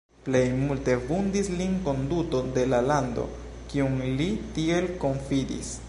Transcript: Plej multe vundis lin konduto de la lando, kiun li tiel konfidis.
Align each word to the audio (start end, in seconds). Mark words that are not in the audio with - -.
Plej 0.27 0.43
multe 0.61 0.93
vundis 1.09 1.51
lin 1.59 1.75
konduto 1.89 2.39
de 2.57 2.65
la 2.73 2.79
lando, 2.87 3.27
kiun 3.75 4.01
li 4.23 4.31
tiel 4.57 4.93
konfidis. 5.07 5.75